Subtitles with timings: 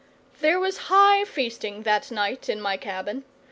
[0.39, 3.23] There was high feasting that night in my cabin.